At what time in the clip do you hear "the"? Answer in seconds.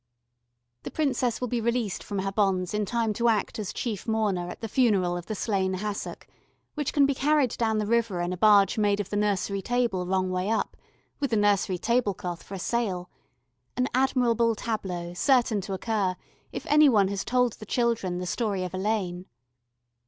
0.81-0.89, 4.61-4.67, 5.27-5.35, 7.77-7.85, 9.11-9.15, 11.29-11.37, 17.53-17.65, 18.17-18.25